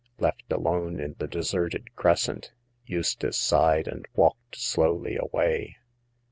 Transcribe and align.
Left 0.17 0.51
alone 0.51 0.99
in 0.99 1.13
the 1.19 1.27
deserted 1.27 1.95
crescent, 1.95 2.53
Eus 2.87 3.13
tace 3.13 3.37
sighed 3.37 3.87
and 3.87 4.07
walked 4.15 4.55
slowly 4.55 5.15
away. 5.15 5.77